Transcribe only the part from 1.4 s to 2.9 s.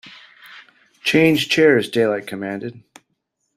chairs, Daylight commanded.